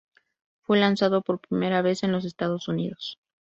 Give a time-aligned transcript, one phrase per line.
[0.63, 3.19] Fue lanzado por primera vez en los Estados Unidos.